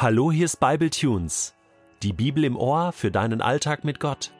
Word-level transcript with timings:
Hallo, 0.00 0.30
hier 0.30 0.44
ist 0.44 0.60
Bible 0.60 0.90
Tunes. 0.90 1.56
Die 2.04 2.12
Bibel 2.12 2.44
im 2.44 2.56
Ohr 2.56 2.92
für 2.92 3.10
deinen 3.10 3.42
Alltag 3.42 3.82
mit 3.82 3.98
Gott. 3.98 4.30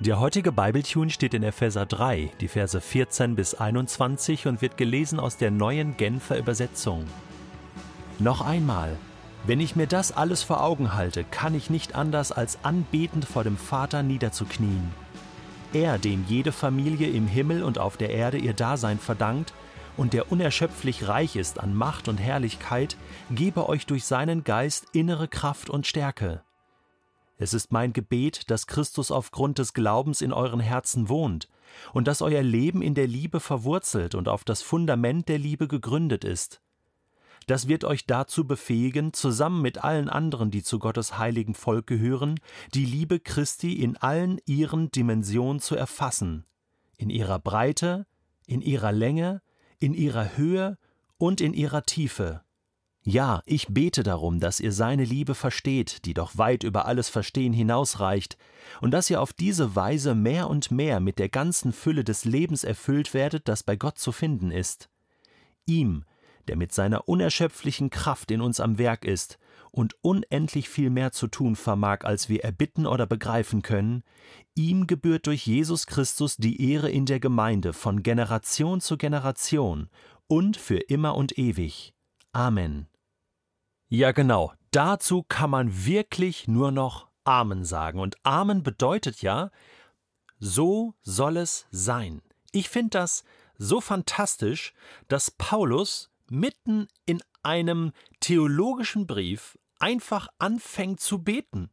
Der 0.00 0.18
heutige 0.18 0.52
Bibletune 0.52 1.10
steht 1.10 1.34
in 1.34 1.42
Epheser 1.42 1.84
3, 1.84 2.30
die 2.40 2.48
Verse 2.48 2.80
14 2.80 3.36
bis 3.36 3.54
21 3.54 4.46
und 4.46 4.62
wird 4.62 4.78
gelesen 4.78 5.20
aus 5.20 5.36
der 5.36 5.50
neuen 5.50 5.98
Genfer 5.98 6.38
Übersetzung. 6.38 7.04
Noch 8.18 8.40
einmal, 8.40 8.96
wenn 9.44 9.60
ich 9.60 9.76
mir 9.76 9.86
das 9.86 10.12
alles 10.12 10.42
vor 10.42 10.62
Augen 10.62 10.94
halte, 10.94 11.24
kann 11.24 11.54
ich 11.54 11.68
nicht 11.68 11.94
anders 11.94 12.32
als 12.32 12.64
anbetend 12.64 13.26
vor 13.26 13.44
dem 13.44 13.58
Vater 13.58 14.02
niederzuknien. 14.02 14.94
Er, 15.74 15.98
dem 15.98 16.24
jede 16.26 16.52
Familie 16.52 17.10
im 17.10 17.26
Himmel 17.26 17.64
und 17.64 17.78
auf 17.78 17.98
der 17.98 18.12
Erde 18.12 18.38
ihr 18.38 18.54
Dasein 18.54 18.98
verdankt, 18.98 19.52
und 19.96 20.12
der 20.12 20.30
unerschöpflich 20.30 21.08
reich 21.08 21.36
ist 21.36 21.58
an 21.58 21.74
Macht 21.74 22.08
und 22.08 22.18
Herrlichkeit, 22.18 22.96
gebe 23.30 23.68
euch 23.68 23.86
durch 23.86 24.04
seinen 24.04 24.44
Geist 24.44 24.86
innere 24.92 25.28
Kraft 25.28 25.70
und 25.70 25.86
Stärke. 25.86 26.42
Es 27.38 27.52
ist 27.52 27.72
mein 27.72 27.92
Gebet, 27.92 28.50
dass 28.50 28.66
Christus 28.66 29.10
aufgrund 29.10 29.58
des 29.58 29.74
Glaubens 29.74 30.22
in 30.22 30.32
euren 30.32 30.60
Herzen 30.60 31.08
wohnt 31.08 31.48
und 31.92 32.08
dass 32.08 32.22
euer 32.22 32.42
Leben 32.42 32.80
in 32.80 32.94
der 32.94 33.06
Liebe 33.06 33.40
verwurzelt 33.40 34.14
und 34.14 34.28
auf 34.28 34.44
das 34.44 34.62
Fundament 34.62 35.28
der 35.28 35.38
Liebe 35.38 35.68
gegründet 35.68 36.24
ist. 36.24 36.62
Das 37.46 37.68
wird 37.68 37.84
euch 37.84 38.06
dazu 38.06 38.46
befähigen, 38.46 39.12
zusammen 39.12 39.62
mit 39.62 39.84
allen 39.84 40.08
anderen, 40.08 40.50
die 40.50 40.62
zu 40.62 40.78
Gottes 40.78 41.16
heiligen 41.18 41.54
Volk 41.54 41.86
gehören, 41.86 42.40
die 42.74 42.84
Liebe 42.84 43.20
Christi 43.20 43.74
in 43.74 43.96
allen 43.96 44.40
ihren 44.46 44.90
Dimensionen 44.90 45.60
zu 45.60 45.76
erfassen, 45.76 46.44
in 46.96 47.08
ihrer 47.08 47.38
Breite, 47.38 48.06
in 48.46 48.62
ihrer 48.62 48.92
Länge, 48.92 49.42
in 49.78 49.94
ihrer 49.94 50.36
Höhe 50.36 50.78
und 51.18 51.40
in 51.40 51.54
ihrer 51.54 51.82
Tiefe. 51.84 52.42
Ja, 53.02 53.42
ich 53.46 53.68
bete 53.68 54.02
darum, 54.02 54.40
dass 54.40 54.58
ihr 54.58 54.72
seine 54.72 55.04
Liebe 55.04 55.36
versteht, 55.36 56.04
die 56.06 56.14
doch 56.14 56.38
weit 56.38 56.64
über 56.64 56.86
alles 56.86 57.08
Verstehen 57.08 57.52
hinausreicht, 57.52 58.36
und 58.80 58.90
dass 58.90 59.08
ihr 59.08 59.20
auf 59.20 59.32
diese 59.32 59.76
Weise 59.76 60.16
mehr 60.16 60.50
und 60.50 60.72
mehr 60.72 60.98
mit 60.98 61.20
der 61.20 61.28
ganzen 61.28 61.72
Fülle 61.72 62.02
des 62.02 62.24
Lebens 62.24 62.64
erfüllt 62.64 63.14
werdet, 63.14 63.46
das 63.46 63.62
bei 63.62 63.76
Gott 63.76 63.98
zu 63.98 64.10
finden 64.10 64.50
ist. 64.50 64.88
Ihm, 65.66 66.04
der 66.48 66.56
mit 66.56 66.72
seiner 66.72 67.08
unerschöpflichen 67.08 67.90
Kraft 67.90 68.32
in 68.32 68.40
uns 68.40 68.58
am 68.58 68.76
Werk 68.76 69.04
ist 69.04 69.38
und 69.76 69.94
unendlich 70.00 70.70
viel 70.70 70.88
mehr 70.88 71.12
zu 71.12 71.26
tun 71.26 71.54
vermag, 71.54 71.98
als 72.04 72.30
wir 72.30 72.42
erbitten 72.42 72.86
oder 72.86 73.06
begreifen 73.06 73.60
können, 73.60 74.04
ihm 74.54 74.86
gebührt 74.86 75.26
durch 75.26 75.46
Jesus 75.46 75.86
Christus 75.86 76.38
die 76.38 76.72
Ehre 76.72 76.88
in 76.88 77.04
der 77.04 77.20
Gemeinde 77.20 77.74
von 77.74 78.02
Generation 78.02 78.80
zu 78.80 78.96
Generation 78.96 79.90
und 80.28 80.56
für 80.56 80.78
immer 80.78 81.14
und 81.14 81.36
ewig. 81.36 81.92
Amen. 82.32 82.88
Ja 83.88 84.12
genau, 84.12 84.54
dazu 84.70 85.22
kann 85.22 85.50
man 85.50 85.84
wirklich 85.84 86.48
nur 86.48 86.72
noch 86.72 87.08
Amen 87.24 87.66
sagen. 87.66 88.00
Und 88.00 88.16
Amen 88.24 88.62
bedeutet 88.62 89.20
ja, 89.20 89.50
so 90.38 90.94
soll 91.02 91.36
es 91.36 91.66
sein. 91.70 92.22
Ich 92.50 92.70
finde 92.70 92.98
das 92.98 93.24
so 93.58 93.82
fantastisch, 93.82 94.72
dass 95.08 95.30
Paulus 95.30 96.10
mitten 96.30 96.88
in 97.04 97.22
einem 97.42 97.92
theologischen 98.20 99.06
Brief 99.06 99.58
einfach 99.78 100.28
anfängt 100.38 101.00
zu 101.00 101.22
beten. 101.22 101.70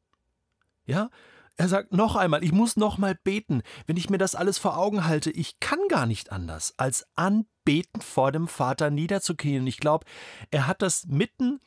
Ja, 0.86 1.10
er 1.56 1.68
sagt 1.68 1.94
noch 1.94 2.16
einmal, 2.16 2.44
ich 2.44 2.52
muss 2.52 2.78
noch 2.78 2.98
mal 2.98 3.16
beten. 3.16 3.62
Wenn 3.86 3.98
ich 3.98 4.10
mir 4.10 4.18
das 4.18 4.36
alles 4.36 4.58
vor 4.58 4.78
Augen 4.78 5.06
halte, 5.06 5.30
ich 5.30 5.60
kann 5.60 5.80
gar 5.88 6.06
nicht 6.06 6.32
anders, 6.32 6.74
als 6.78 7.06
anbeten 7.16 8.02
vor 8.02 8.32
dem 8.32 8.48
Vater 8.48 8.90
niederzuknien. 8.90 9.68
Ich 9.68 9.78
glaube, 9.78 10.06
er 10.50 10.66
hat 10.66 10.82
das 10.82 11.06
mitten 11.06 11.60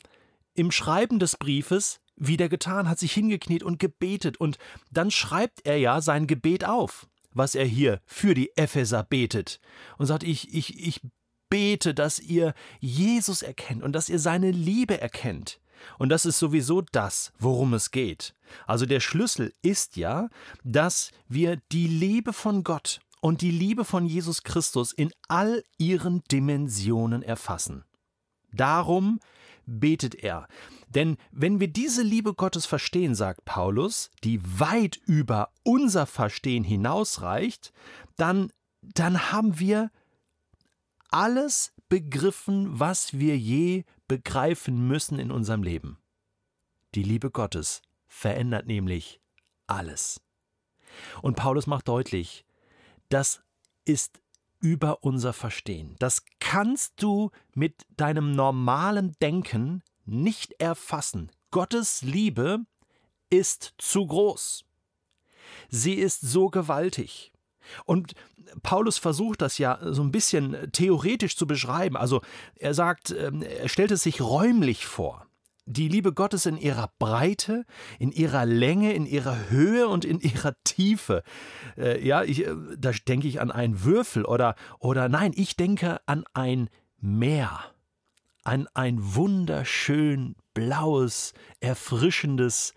im 0.55 0.73
Schreiben 0.73 1.19
des 1.19 1.37
Briefes 1.37 2.01
wieder 2.17 2.49
getan, 2.49 2.89
hat 2.89 2.99
sich 2.99 3.13
hingekniet 3.13 3.63
und 3.63 3.79
gebetet. 3.79 4.39
Und 4.39 4.59
dann 4.91 5.11
schreibt 5.11 5.65
er 5.65 5.77
ja 5.77 6.01
sein 6.01 6.27
Gebet 6.27 6.65
auf, 6.65 7.07
was 7.33 7.55
er 7.55 7.67
hier 7.67 8.01
für 8.07 8.35
die 8.35 8.57
Epheser 8.57 9.05
betet. 9.05 9.61
Und 9.99 10.07
sagt, 10.07 10.25
ich, 10.25 10.53
ich, 10.53 10.85
ich 10.85 11.01
bete, 11.49 11.95
dass 11.95 12.19
ihr 12.19 12.55
Jesus 12.81 13.43
erkennt 13.43 13.85
und 13.85 13.93
dass 13.93 14.09
ihr 14.09 14.19
seine 14.19 14.51
Liebe 14.51 15.01
erkennt. 15.01 15.61
Und 15.99 16.09
das 16.09 16.27
ist 16.27 16.39
sowieso 16.39 16.83
das, 16.93 17.33
worum 17.39 17.75
es 17.75 17.91
geht. 17.91 18.35
Also 18.67 18.87
der 18.87 19.01
Schlüssel 19.01 19.53
ist 19.63 19.97
ja, 19.97 20.29
dass 20.65 21.11
wir 21.29 21.59
die 21.73 21.87
Liebe 21.87 22.33
von 22.33 22.65
Gott 22.65 23.01
und 23.21 23.41
die 23.41 23.51
Liebe 23.51 23.85
von 23.85 24.07
Jesus 24.07 24.43
Christus 24.43 24.93
in 24.93 25.13
all 25.29 25.65
ihren 25.79 26.23
Dimensionen 26.31 27.23
erfassen. 27.23 27.85
Darum 28.53 29.21
betet 29.67 30.15
er. 30.15 30.47
Denn 30.89 31.17
wenn 31.33 31.61
wir 31.61 31.69
diese 31.69 32.03
Liebe 32.03 32.35
Gottes 32.35 32.67
verstehen, 32.67 33.15
sagt 33.15 33.45
Paulus, 33.45 34.11
die 34.23 34.41
weit 34.61 34.97
über 35.07 35.51
unser 35.65 36.07
Verstehen 36.07 36.65
hinausreicht, 36.65 37.73
dann, 38.17 38.53
dann 38.81 39.33
haben 39.33 39.59
wir 39.59 39.91
alles 41.11 41.73
begriffen, 41.89 42.79
was 42.79 43.19
wir 43.19 43.37
je 43.37 43.85
begreifen 44.09 44.87
müssen 44.87 45.19
in 45.19 45.31
unserem 45.31 45.63
Leben. 45.63 45.99
Die 46.95 47.03
Liebe 47.03 47.31
Gottes 47.31 47.83
verändert 48.07 48.67
nämlich 48.67 49.21
alles. 49.67 50.21
Und 51.23 51.37
Paulus 51.37 51.67
macht 51.67 51.89
deutlich, 51.89 52.45
das 53.09 53.43
ist 53.85 54.21
über 54.61 55.05
unser 55.05 55.33
Verstehen. 55.33 55.97
Das 55.99 56.25
kannst 56.41 56.95
du 57.03 57.31
mit 57.55 57.87
deinem 57.97 58.33
normalen 58.33 59.13
Denken 59.21 59.83
nicht 60.05 60.53
erfassen. 60.61 61.31
Gottes 61.51 62.03
Liebe 62.03 62.61
ist 63.31 63.75
zu 63.79 64.07
groß. 64.07 64.65
Sie 65.69 65.95
ist 65.95 66.21
so 66.21 66.49
gewaltig. 66.49 67.33
Und 67.85 68.15
Paulus 68.63 68.99
versucht 68.99 69.43
das 69.43 69.59
ja 69.59 69.79
so 69.83 70.03
ein 70.03 70.13
bisschen 70.13 70.57
theoretisch 70.73 71.37
zu 71.37 71.47
beschreiben. 71.47 71.97
Also 71.97 72.23
er 72.57 72.75
sagt, 72.75 73.11
ähm, 73.11 73.43
er 73.43 73.69
stellt 73.69 73.91
es 73.91 74.03
sich 74.03 74.21
räumlich 74.21 74.87
vor. 74.87 75.27
Die 75.69 75.89
Liebe 75.89 76.13
Gottes 76.13 76.47
in 76.47 76.57
ihrer 76.57 76.93
Breite, 77.01 77.65
in 77.99 78.13
ihrer 78.13 78.47
Länge, 78.47 78.93
in 78.93 79.05
ihrer 79.05 79.51
Höhe 79.51 79.89
und 79.89 80.05
in 80.05 80.21
ihrer 80.21 80.55
Tiefe. 80.63 81.25
Äh, 81.77 82.07
ja, 82.07 82.23
ich, 82.23 82.47
äh, 82.47 82.55
da 82.79 82.93
denke 82.93 83.27
ich 83.27 83.41
an 83.41 83.51
einen 83.51 83.85
Würfel 83.85 84.25
oder, 84.25 84.55
oder 84.79 85.09
nein, 85.09 85.33
ich 85.35 85.57
denke 85.57 86.01
an 86.07 86.25
ein 86.35 86.71
Meer. 87.01 87.61
An 88.45 88.69
ein 88.75 88.99
wunderschön 89.17 90.37
blaues, 90.55 91.35
erfrischendes 91.59 92.73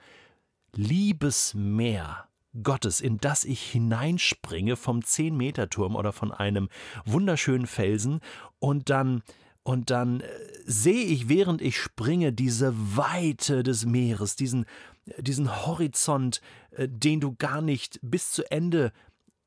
Liebesmeer 0.74 2.29
Gottes, 2.64 3.02
in 3.02 3.18
das 3.18 3.44
ich 3.44 3.62
hineinspringe 3.62 4.76
vom 4.76 5.04
Zehn-Meter-Turm 5.04 5.96
oder 5.96 6.14
von 6.14 6.32
einem 6.32 6.70
wunderschönen 7.06 7.68
Felsen 7.68 8.20
und 8.60 8.90
dann 8.90 9.24
und 9.64 9.92
dann 9.92 10.22
äh, 10.22 10.28
sehe 10.66 11.04
ich, 11.04 11.30
während 11.30 11.62
ich 11.62 11.78
springe, 11.78 12.34
diese 12.34 12.74
Weite 12.98 13.62
des 13.62 13.86
Meeres, 13.86 14.36
diesen, 14.36 14.66
diesen 15.20 15.66
Horizont, 15.66 16.42
äh, 16.72 16.88
den 16.90 17.20
du 17.20 17.36
gar 17.36 17.62
nicht 17.62 18.00
bis 18.02 18.32
zu 18.32 18.50
Ende 18.50 18.92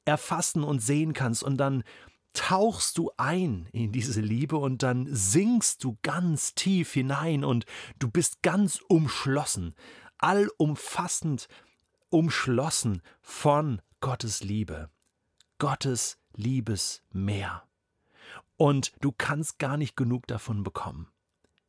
erfassen 0.05 0.63
und 0.63 0.81
sehen 0.81 1.13
kannst. 1.13 1.43
Und 1.43 1.57
dann 1.57 1.83
tauchst 2.35 2.99
du 2.99 3.11
ein 3.17 3.69
in 3.73 3.93
diese 3.93 4.21
Liebe 4.21 4.57
und 4.57 4.83
dann 4.83 5.07
sinkst 5.11 5.83
du 5.85 5.99
ganz 6.03 6.55
tief 6.55 6.93
hinein 6.93 7.45
und 7.45 7.67
du 7.99 8.11
bist 8.11 8.43
ganz 8.43 8.81
umschlossen, 8.89 9.75
allumfassend 10.19 11.49
umschlossen 12.13 13.03
von 13.21 13.81
Gottes 14.01 14.43
Liebe, 14.43 14.91
Gottes 15.59 16.19
Liebesmeer. 16.35 17.63
Und 18.57 18.93
du 19.01 19.13
kannst 19.13 19.59
gar 19.59 19.77
nicht 19.77 19.97
genug 19.97 20.27
davon 20.27 20.63
bekommen. 20.63 21.09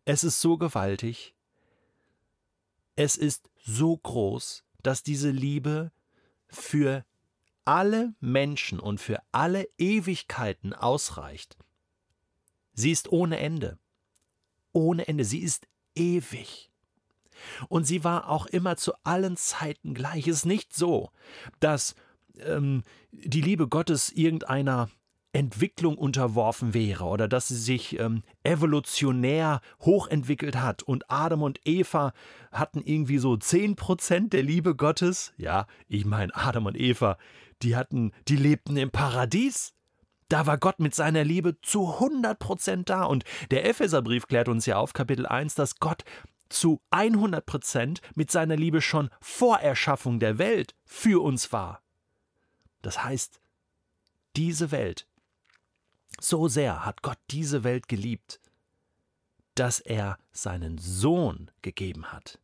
Es 0.06 0.24
ist 0.24 0.42
so 0.42 0.58
gewaltig, 0.58 1.34
es 2.96 3.16
ist 3.16 3.50
so 3.64 3.98
groß, 3.98 4.64
dass 4.82 5.02
diese 5.04 5.32
Liebe 5.32 5.92
für 6.48 7.06
alle 7.66 8.14
Menschen 8.20 8.80
und 8.80 9.00
für 9.00 9.22
alle 9.32 9.68
Ewigkeiten 9.78 10.74
ausreicht. 10.74 11.58
Sie 12.74 12.92
ist 12.92 13.12
ohne 13.12 13.40
Ende. 13.40 13.80
Ohne 14.74 15.08
Ende. 15.08 15.24
Sie 15.24 15.40
ist 15.40 15.68
ewig. 15.96 16.73
Und 17.70 17.86
sie 17.86 18.04
war 18.04 18.30
auch 18.30 18.46
immer 18.46 18.78
zu 18.78 18.94
allen 19.04 19.38
Zeiten 19.38 19.94
gleich. 19.94 20.28
Es 20.28 20.38
ist 20.38 20.46
nicht 20.46 20.76
so, 20.76 21.10
dass 21.60 21.96
ähm, 22.40 22.84
die 23.12 23.42
Liebe 23.42 23.68
Gottes 23.68 24.12
irgendeiner 24.12 24.90
Entwicklung 25.34 25.98
unterworfen 25.98 26.76
wäre 26.76 27.06
oder 27.06 27.28
dass 27.28 27.48
sie 27.48 27.58
sich 27.58 28.00
ähm, 28.00 28.22
evolutionär 28.44 29.62
hochentwickelt 29.82 30.56
hat 30.56 30.84
und 30.84 31.10
Adam 31.10 31.42
und 31.42 31.60
Eva 31.66 32.14
hatten 32.52 32.82
irgendwie 32.82 33.18
so 33.18 33.34
10% 33.34 34.30
der 34.30 34.44
Liebe 34.44 34.76
Gottes. 34.76 35.34
Ja, 35.38 35.66
ich 35.88 36.06
meine, 36.06 36.36
Adam 36.36 36.68
und 36.68 36.80
Eva, 36.80 37.18
die 37.64 37.76
hatten, 37.76 38.12
die 38.28 38.36
lebten 38.36 38.78
im 38.78 38.92
Paradies. 38.92 39.74
Da 40.30 40.46
war 40.46 40.60
Gott 40.60 40.80
mit 40.80 40.94
seiner 40.94 41.24
Liebe 41.24 41.60
zu 41.62 41.96
100% 42.00 42.84
da. 42.86 43.04
Und 43.04 43.24
der 43.50 43.68
Epheserbrief 43.68 44.28
klärt 44.28 44.50
uns 44.50 44.68
ja 44.68 44.78
auf, 44.78 44.94
Kapitel 44.94 45.26
1, 45.26 45.56
dass 45.56 45.80
Gott 45.80 46.04
zu 46.54 46.82
100 46.92 47.46
Prozent 47.46 48.02
mit 48.16 48.32
seiner 48.32 48.56
Liebe 48.56 48.82
schon 48.82 49.10
vor 49.20 49.60
Erschaffung 49.60 50.20
der 50.20 50.38
Welt 50.38 50.76
für 50.86 51.22
uns 51.22 51.52
war. 51.52 51.82
Das 52.82 53.04
heißt, 53.04 53.42
diese 54.36 54.72
Welt, 54.72 55.08
so 56.20 56.48
sehr 56.48 56.86
hat 56.86 57.02
Gott 57.02 57.18
diese 57.32 57.64
Welt 57.64 57.88
geliebt, 57.88 58.40
dass 59.56 59.80
er 59.80 60.18
seinen 60.32 60.78
Sohn 60.78 61.52
gegeben 61.62 62.12
hat. 62.12 62.40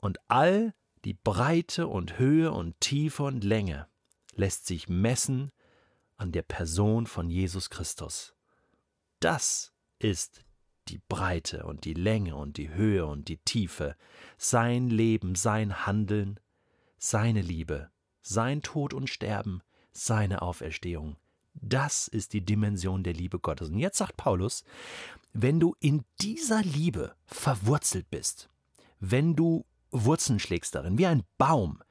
Und 0.00 0.18
all 0.28 0.74
die 1.04 1.14
Breite 1.14 1.88
und 1.88 2.18
Höhe 2.18 2.52
und 2.52 2.78
Tiefe 2.80 3.24
und 3.24 3.44
Länge 3.44 3.88
lässt 4.34 4.66
sich 4.66 4.88
messen 4.88 5.52
an 6.16 6.32
der 6.32 6.42
Person 6.42 7.06
von 7.06 7.30
Jesus 7.30 7.70
Christus. 7.70 8.34
Das 9.20 9.72
ist 9.98 10.44
die 10.88 11.00
Breite 11.08 11.64
und 11.64 11.84
die 11.84 11.94
Länge 11.94 12.36
und 12.36 12.56
die 12.56 12.72
Höhe 12.72 13.06
und 13.06 13.28
die 13.28 13.38
Tiefe, 13.38 13.96
sein 14.36 14.88
Leben, 14.88 15.34
sein 15.34 15.86
Handeln, 15.86 16.40
seine 16.98 17.42
Liebe, 17.42 17.90
sein 18.22 18.62
Tod 18.62 18.94
und 18.94 19.08
Sterben, 19.08 19.62
seine 19.92 20.42
Auferstehung. 20.42 21.16
Das 21.54 22.08
ist 22.08 22.32
die 22.32 22.44
Dimension 22.44 23.02
der 23.02 23.14
Liebe 23.14 23.38
Gottes. 23.38 23.68
Und 23.68 23.78
jetzt 23.78 23.98
sagt 23.98 24.16
Paulus, 24.16 24.64
wenn 25.32 25.60
du 25.60 25.74
in 25.80 26.04
dieser 26.20 26.62
Liebe 26.62 27.14
verwurzelt 27.26 28.10
bist, 28.10 28.48
wenn 29.00 29.34
du 29.34 29.64
Wurzeln 29.90 30.38
schlägst 30.38 30.74
darin, 30.74 30.98
wie 30.98 31.06
ein 31.06 31.24
Baum, 31.38 31.82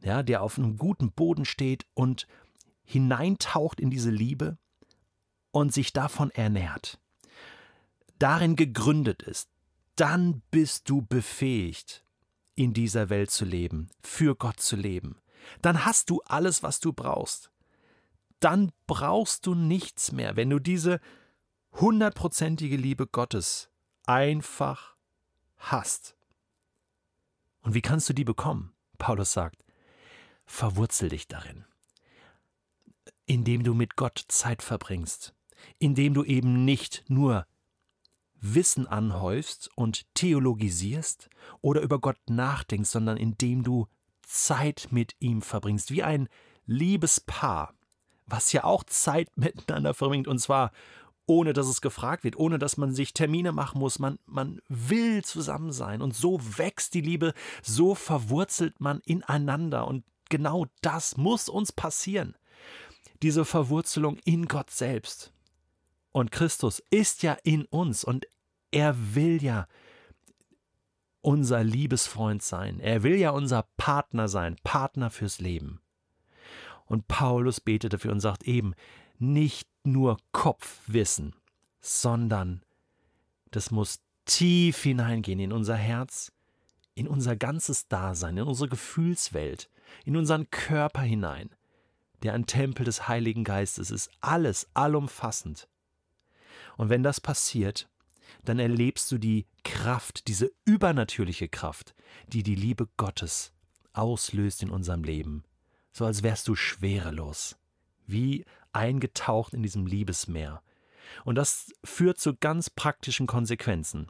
ja, 0.00 0.22
der 0.22 0.42
auf 0.42 0.58
einem 0.58 0.76
guten 0.76 1.12
Boden 1.12 1.44
steht 1.44 1.86
und 1.94 2.26
hineintaucht 2.84 3.80
in 3.80 3.90
diese 3.90 4.10
Liebe 4.10 4.58
und 5.50 5.72
sich 5.72 5.92
davon 5.92 6.30
ernährt, 6.30 7.00
darin 8.24 8.56
gegründet 8.56 9.22
ist, 9.22 9.50
dann 9.96 10.40
bist 10.50 10.88
du 10.88 11.02
befähigt, 11.02 12.06
in 12.54 12.72
dieser 12.72 13.10
Welt 13.10 13.30
zu 13.30 13.44
leben, 13.44 13.90
für 14.02 14.34
Gott 14.34 14.60
zu 14.60 14.76
leben. 14.76 15.20
Dann 15.60 15.84
hast 15.84 16.08
du 16.08 16.22
alles, 16.22 16.62
was 16.62 16.80
du 16.80 16.94
brauchst. 16.94 17.50
Dann 18.40 18.72
brauchst 18.86 19.44
du 19.44 19.54
nichts 19.54 20.10
mehr, 20.10 20.36
wenn 20.36 20.48
du 20.48 20.58
diese 20.58 21.00
hundertprozentige 21.72 22.78
Liebe 22.78 23.06
Gottes 23.06 23.68
einfach 24.06 24.96
hast. 25.58 26.16
Und 27.60 27.74
wie 27.74 27.82
kannst 27.82 28.08
du 28.08 28.14
die 28.14 28.24
bekommen? 28.24 28.72
Paulus 28.96 29.34
sagt, 29.34 29.62
verwurzel 30.46 31.10
dich 31.10 31.28
darin, 31.28 31.66
indem 33.26 33.64
du 33.64 33.74
mit 33.74 33.96
Gott 33.96 34.24
Zeit 34.28 34.62
verbringst, 34.62 35.34
indem 35.78 36.14
du 36.14 36.24
eben 36.24 36.64
nicht 36.64 37.04
nur 37.08 37.46
Wissen 38.46 38.86
anhäufst 38.86 39.70
und 39.74 40.04
theologisierst 40.14 41.30
oder 41.62 41.80
über 41.80 41.98
Gott 41.98 42.18
nachdenkst, 42.28 42.90
sondern 42.90 43.16
indem 43.16 43.62
du 43.62 43.88
Zeit 44.22 44.88
mit 44.90 45.14
ihm 45.18 45.40
verbringst, 45.40 45.90
wie 45.90 46.02
ein 46.02 46.28
liebes 46.66 47.20
Paar, 47.20 47.74
was 48.26 48.52
ja 48.52 48.64
auch 48.64 48.84
Zeit 48.84 49.28
miteinander 49.36 49.94
verbringt, 49.94 50.28
und 50.28 50.38
zwar 50.38 50.72
ohne 51.26 51.54
dass 51.54 51.68
es 51.68 51.80
gefragt 51.80 52.22
wird, 52.22 52.36
ohne 52.36 52.58
dass 52.58 52.76
man 52.76 52.94
sich 52.94 53.14
Termine 53.14 53.52
machen 53.52 53.78
muss. 53.78 53.98
Man, 53.98 54.18
man 54.26 54.60
will 54.68 55.24
zusammen 55.24 55.72
sein 55.72 56.02
und 56.02 56.14
so 56.14 56.38
wächst 56.58 56.92
die 56.92 57.00
Liebe, 57.00 57.32
so 57.62 57.94
verwurzelt 57.94 58.78
man 58.78 59.00
ineinander 59.06 59.88
und 59.88 60.04
genau 60.28 60.66
das 60.82 61.16
muss 61.16 61.48
uns 61.48 61.72
passieren. 61.72 62.36
Diese 63.22 63.46
Verwurzelung 63.46 64.18
in 64.24 64.48
Gott 64.48 64.70
selbst. 64.70 65.32
Und 66.12 66.30
Christus 66.30 66.82
ist 66.90 67.22
ja 67.22 67.36
in 67.42 67.64
uns 67.64 68.04
und 68.04 68.26
er 68.74 69.14
will 69.14 69.42
ja 69.42 69.68
unser 71.20 71.62
Liebesfreund 71.62 72.42
sein. 72.42 72.80
Er 72.80 73.02
will 73.02 73.14
ja 73.14 73.30
unser 73.30 73.66
Partner 73.76 74.28
sein, 74.28 74.56
Partner 74.64 75.10
fürs 75.10 75.40
Leben. 75.40 75.80
Und 76.84 77.08
Paulus 77.08 77.60
betet 77.60 77.94
dafür 77.94 78.12
und 78.12 78.20
sagt 78.20 78.42
eben, 78.44 78.74
nicht 79.18 79.68
nur 79.84 80.18
Kopfwissen, 80.32 81.34
sondern 81.80 82.62
das 83.52 83.70
muss 83.70 84.00
tief 84.26 84.82
hineingehen 84.82 85.38
in 85.38 85.52
unser 85.52 85.76
Herz, 85.76 86.32
in 86.94 87.06
unser 87.06 87.36
ganzes 87.36 87.88
Dasein, 87.88 88.36
in 88.36 88.44
unsere 88.44 88.68
Gefühlswelt, 88.68 89.70
in 90.04 90.16
unseren 90.16 90.50
Körper 90.50 91.02
hinein, 91.02 91.54
der 92.22 92.34
ein 92.34 92.46
Tempel 92.46 92.84
des 92.84 93.06
Heiligen 93.08 93.44
Geistes 93.44 93.90
ist, 93.90 94.10
alles 94.20 94.68
allumfassend. 94.74 95.68
Und 96.76 96.88
wenn 96.88 97.02
das 97.02 97.20
passiert, 97.20 97.88
dann 98.44 98.58
erlebst 98.58 99.10
du 99.12 99.18
die 99.18 99.46
Kraft, 99.62 100.28
diese 100.28 100.50
übernatürliche 100.64 101.48
Kraft, 101.48 101.94
die 102.28 102.42
die 102.42 102.54
Liebe 102.54 102.88
Gottes 102.96 103.52
auslöst 103.92 104.62
in 104.62 104.70
unserem 104.70 105.04
Leben, 105.04 105.44
so 105.92 106.04
als 106.04 106.22
wärst 106.22 106.48
du 106.48 106.56
schwerelos, 106.56 107.56
wie 108.06 108.44
eingetaucht 108.72 109.54
in 109.54 109.62
diesem 109.62 109.86
Liebesmeer. 109.86 110.62
Und 111.24 111.36
das 111.36 111.72
führt 111.84 112.18
zu 112.18 112.34
ganz 112.34 112.70
praktischen 112.70 113.26
Konsequenzen. 113.26 114.08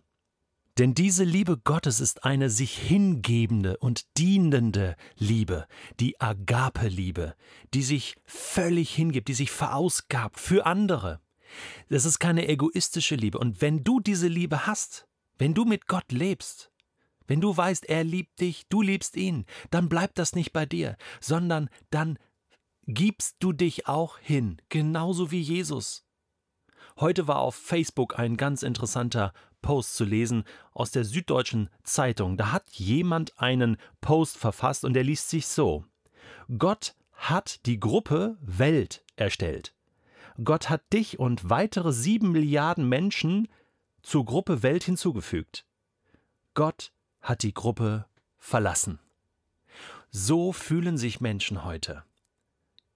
Denn 0.79 0.95
diese 0.95 1.23
Liebe 1.23 1.57
Gottes 1.57 2.01
ist 2.01 2.25
eine 2.25 2.51
sich 2.51 2.77
hingebende 2.77 3.77
und 3.77 4.19
dienende 4.19 4.97
Liebe, 5.17 5.69
die 6.01 6.21
Agape-Liebe, 6.21 7.37
die 7.75 7.83
sich 7.83 8.17
völlig 8.25 8.93
hingibt, 8.93 9.29
die 9.29 9.35
sich 9.35 9.53
verausgabt 9.53 10.41
für 10.41 10.67
andere. 10.67 11.21
Das 11.89 12.05
ist 12.05 12.19
keine 12.19 12.49
egoistische 12.49 13.15
Liebe. 13.15 13.39
Und 13.39 13.61
wenn 13.61 13.85
du 13.85 14.01
diese 14.01 14.29
Liebe 14.29 14.67
hast, 14.67 15.07
wenn 15.39 15.55
du 15.55 15.65
mit 15.65 15.87
Gott 15.87 16.13
lebst, 16.13 16.71
wenn 17.27 17.41
du 17.41 17.57
weißt, 17.57 17.87
er 17.87 18.05
liebt 18.05 18.41
dich, 18.41 18.67
du 18.69 18.83
liebst 18.83 19.17
ihn, 19.17 19.47
dann 19.71 19.89
bleibt 19.89 20.19
das 20.19 20.35
nicht 20.35 20.53
bei 20.53 20.67
dir, 20.67 20.97
sondern 21.21 21.71
dann 21.91 22.19
gibst 22.87 23.37
du 23.41 23.53
dich 23.53 23.89
auch 23.89 24.19
hin, 24.19 24.61
genauso 24.69 25.31
wie 25.31 25.41
Jesus. 25.41 26.05
Heute 26.99 27.27
war 27.27 27.39
auf 27.39 27.55
Facebook 27.55 28.19
ein 28.19 28.37
ganz 28.37 28.63
interessanter 28.63 29.33
Post 29.63 29.97
zu 29.97 30.05
lesen 30.05 30.45
aus 30.73 30.91
der 30.91 31.05
Süddeutschen 31.05 31.71
Zeitung. 31.83 32.37
Da 32.37 32.53
hat 32.53 32.69
jemand 32.73 33.41
einen 33.41 33.79
Post 34.01 34.37
verfasst 34.37 34.85
und 34.85 34.93
der 34.93 35.05
liest 35.05 35.31
sich 35.31 35.47
so. 35.47 35.85
Gott 36.59 36.95
hat 37.13 37.65
die 37.65 37.81
Gruppe 37.81 38.37
Welt 38.43 39.03
erstellt. 39.17 39.75
Gott 40.43 40.69
hat 40.69 40.93
dich 40.93 41.19
und 41.19 41.49
weitere 41.49 41.93
sieben 41.93 42.33
Milliarden 42.33 42.89
Menschen 42.89 43.49
zur 44.03 44.25
Gruppe 44.25 44.63
Welt 44.63 44.85
hinzugefügt. 44.85 45.65
Gott 46.55 46.93
hat 47.21 47.43
die 47.43 47.55
Gruppe 47.55 48.07
verlassen. 48.39 48.99
So 50.11 50.53
fühlen 50.53 50.99
sich 50.99 51.21
Menschen 51.21 51.65
heute. 51.65 52.05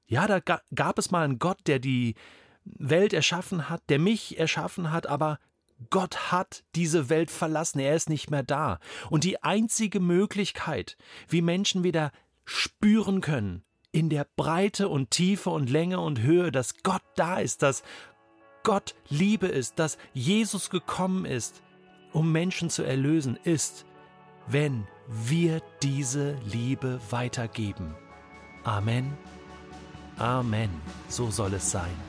Ja, 0.06 0.26
da 0.26 0.40
gab 0.74 0.98
es 0.98 1.10
mal 1.10 1.24
einen 1.24 1.38
Gott, 1.38 1.58
der 1.66 1.78
die 1.78 2.14
Welt 2.64 3.12
erschaffen 3.12 3.68
hat, 3.68 3.82
der 3.88 3.98
mich 3.98 4.38
erschaffen 4.38 4.90
hat, 4.90 5.06
aber 5.06 5.38
Gott 5.90 6.32
hat 6.32 6.64
diese 6.74 7.08
Welt 7.08 7.30
verlassen, 7.30 7.78
er 7.78 7.94
ist 7.94 8.08
nicht 8.08 8.30
mehr 8.30 8.42
da. 8.42 8.80
Und 9.10 9.24
die 9.24 9.42
einzige 9.42 10.00
Möglichkeit, 10.00 10.96
wie 11.28 11.42
Menschen 11.42 11.84
wieder 11.84 12.10
spüren 12.44 13.20
können, 13.20 13.62
in 13.98 14.08
der 14.10 14.28
Breite 14.36 14.88
und 14.88 15.10
Tiefe 15.10 15.50
und 15.50 15.68
Länge 15.68 15.98
und 15.98 16.20
Höhe, 16.20 16.52
dass 16.52 16.84
Gott 16.84 17.02
da 17.16 17.40
ist, 17.40 17.62
dass 17.62 17.82
Gott 18.62 18.94
Liebe 19.08 19.48
ist, 19.48 19.80
dass 19.80 19.98
Jesus 20.14 20.70
gekommen 20.70 21.24
ist, 21.24 21.62
um 22.12 22.30
Menschen 22.30 22.70
zu 22.70 22.84
erlösen, 22.84 23.36
ist, 23.42 23.86
wenn 24.46 24.86
wir 25.08 25.62
diese 25.82 26.36
Liebe 26.44 27.00
weitergeben. 27.10 27.96
Amen. 28.62 29.18
Amen. 30.16 30.70
So 31.08 31.32
soll 31.32 31.54
es 31.54 31.68
sein. 31.68 32.07